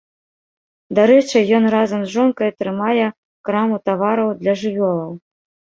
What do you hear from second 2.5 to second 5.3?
трымае краму тавараў для жывёлаў.